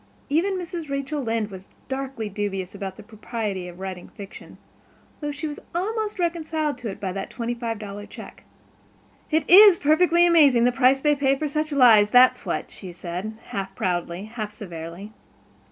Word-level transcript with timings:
Even 0.29 0.57
Mrs. 0.57 0.89
Rachel 0.89 1.21
Lynde 1.21 1.51
was 1.51 1.67
darkly 1.87 2.27
dubious 2.27 2.73
about 2.73 2.95
the 2.97 3.03
propriety 3.03 3.67
of 3.67 3.79
writing 3.79 4.09
fiction, 4.09 4.57
though 5.19 5.29
she 5.31 5.45
was 5.47 5.59
almost 5.75 6.17
reconciled 6.17 6.79
to 6.79 6.89
it 6.89 6.99
by 6.99 7.11
that 7.11 7.29
twenty 7.29 7.53
five 7.53 7.77
dollar 7.77 8.07
check. 8.07 8.43
"It 9.29 9.47
is 9.47 9.77
perfectly 9.77 10.25
amazing, 10.25 10.63
the 10.63 10.71
price 10.71 10.99
they 10.99 11.13
pay 11.13 11.35
for 11.35 11.47
such 11.47 11.71
lies, 11.71 12.09
that's 12.09 12.47
what," 12.47 12.71
she 12.71 12.91
said, 12.91 13.37
half 13.49 13.75
proudly, 13.75 14.23
half 14.25 14.49
severely. 14.51 15.11